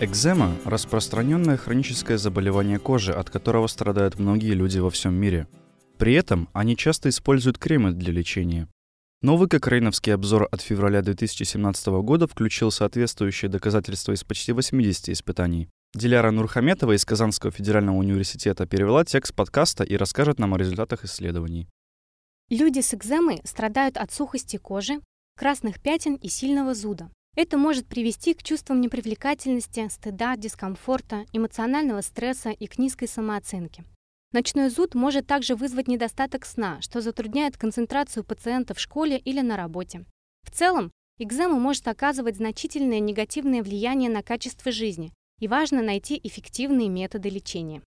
[0.00, 5.46] Экзема– распространенное хроническое заболевание кожи, от которого страдают многие люди во всем мире.
[5.98, 8.68] При этом они часто используют кремы для лечения.
[9.22, 15.68] Новый кокрейновский обзор от февраля 2017 года включил соответствующие доказательства из почти 80 испытаний.
[15.94, 21.68] Диляра Нурхаметова из Казанского федерального университета перевела текст подкаста и расскажет нам о результатах исследований.
[22.50, 24.94] Люди с экземой страдают от сухости кожи,
[25.38, 27.10] красных пятен и сильного зуда.
[27.36, 33.84] Это может привести к чувствам непривлекательности, стыда, дискомфорта, эмоционального стресса и к низкой самооценке.
[34.32, 39.56] Ночной зуд может также вызвать недостаток сна, что затрудняет концентрацию пациента в школе или на
[39.56, 40.04] работе.
[40.42, 46.88] В целом, экзема может оказывать значительное негативное влияние на качество жизни, и важно найти эффективные
[46.88, 47.82] методы лечения.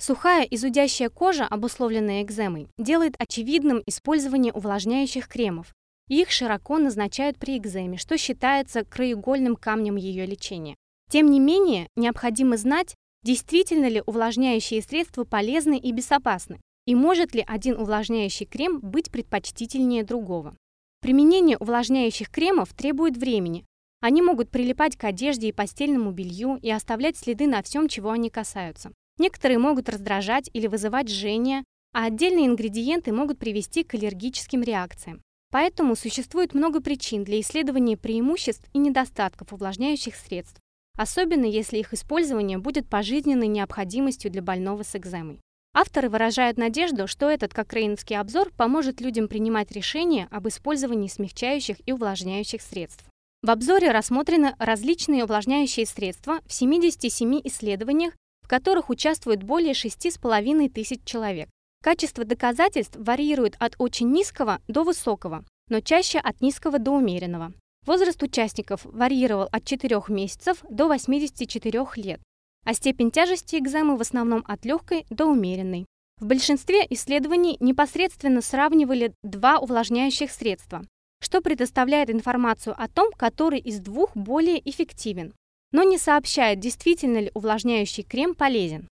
[0.00, 5.72] Сухая и зудящая кожа, обусловленная экземой, делает очевидным использование увлажняющих кремов,
[6.16, 10.76] их широко назначают при экземе, что считается краеугольным камнем ее лечения.
[11.10, 17.44] Тем не менее, необходимо знать, действительно ли увлажняющие средства полезны и безопасны, и может ли
[17.46, 20.56] один увлажняющий крем быть предпочтительнее другого.
[21.00, 23.64] Применение увлажняющих кремов требует времени.
[24.00, 28.30] Они могут прилипать к одежде и постельному белью и оставлять следы на всем, чего они
[28.30, 28.92] касаются.
[29.18, 35.20] Некоторые могут раздражать или вызывать жжение, а отдельные ингредиенты могут привести к аллергическим реакциям.
[35.50, 40.60] Поэтому существует много причин для исследования преимуществ и недостатков увлажняющих средств,
[40.96, 45.40] особенно если их использование будет пожизненной необходимостью для больного с экземой.
[45.74, 51.92] Авторы выражают надежду, что этот кокрейновский обзор поможет людям принимать решения об использовании смягчающих и
[51.92, 53.04] увлажняющих средств.
[53.42, 61.00] В обзоре рассмотрены различные увлажняющие средства в 77 исследованиях, в которых участвуют более 6,5 тысяч
[61.04, 61.48] человек.
[61.88, 67.54] Качество доказательств варьирует от очень низкого до высокого, но чаще от низкого до умеренного.
[67.86, 72.20] Возраст участников варьировал от 4 месяцев до 84 лет,
[72.66, 75.86] а степень тяжести экземы в основном от легкой до умеренной.
[76.20, 80.84] В большинстве исследований непосредственно сравнивали два увлажняющих средства,
[81.22, 85.32] что предоставляет информацию о том, который из двух более эффективен,
[85.72, 88.88] но не сообщает, действительно ли увлажняющий крем полезен.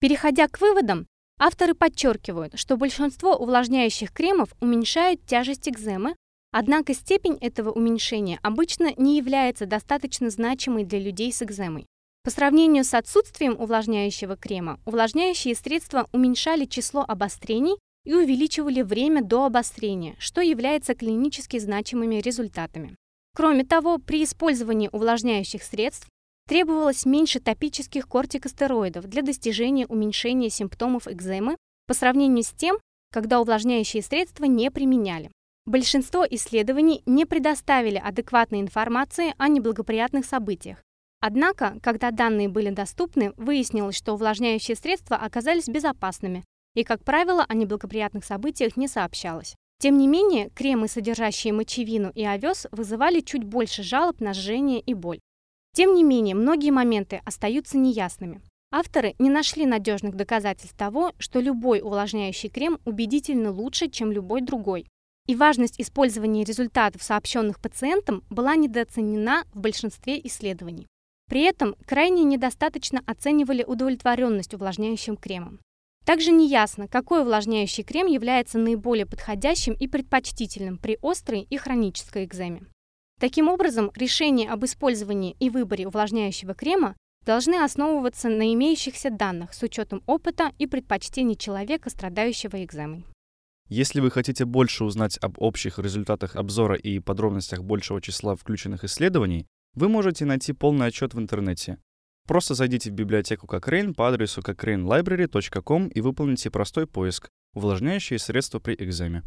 [0.00, 1.06] Переходя к выводам,
[1.38, 6.14] Авторы подчеркивают, что большинство увлажняющих кремов уменьшают тяжесть экземы,
[6.52, 11.86] однако степень этого уменьшения обычно не является достаточно значимой для людей с экземой.
[12.24, 19.46] По сравнению с отсутствием увлажняющего крема, увлажняющие средства уменьшали число обострений и увеличивали время до
[19.46, 22.94] обострения, что является клинически значимыми результатами.
[23.34, 26.08] Кроме того, при использовании увлажняющих средств
[26.48, 32.78] Требовалось меньше топических кортикостероидов для достижения уменьшения симптомов экземы по сравнению с тем,
[33.12, 35.30] когда увлажняющие средства не применяли.
[35.64, 40.82] Большинство исследований не предоставили адекватной информации о неблагоприятных событиях.
[41.20, 47.54] Однако, когда данные были доступны, выяснилось, что увлажняющие средства оказались безопасными, и, как правило, о
[47.54, 49.54] неблагоприятных событиях не сообщалось.
[49.78, 54.94] Тем не менее, кремы, содержащие мочевину и овес, вызывали чуть больше жалоб на жжение и
[54.94, 55.20] боль.
[55.74, 58.42] Тем не менее, многие моменты остаются неясными.
[58.70, 64.86] Авторы не нашли надежных доказательств того, что любой увлажняющий крем убедительно лучше, чем любой другой.
[65.26, 70.86] И важность использования результатов, сообщенных пациентам, была недооценена в большинстве исследований.
[71.28, 75.60] При этом крайне недостаточно оценивали удовлетворенность увлажняющим кремом.
[76.04, 82.66] Также неясно, какой увлажняющий крем является наиболее подходящим и предпочтительным при острой и хронической экземе.
[83.22, 89.62] Таким образом, решения об использовании и выборе увлажняющего крема должны основываться на имеющихся данных с
[89.62, 93.06] учетом опыта и предпочтений человека, страдающего экземой.
[93.68, 99.46] Если вы хотите больше узнать об общих результатах обзора и подробностях большего числа включенных исследований,
[99.74, 101.78] вы можете найти полный отчет в интернете.
[102.26, 108.74] Просто зайдите в библиотеку Cochrane по адресу cochranelibrary.com и выполните простой поиск «Увлажняющие средства при
[108.74, 109.22] экземе».